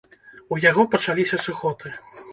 У 0.55 0.57
яго 0.63 0.85
пачаліся 0.95 1.41
сухоты. 1.45 1.93